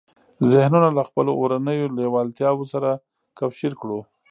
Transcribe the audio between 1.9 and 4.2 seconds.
لېوالتیاوو سره کوشير کړو.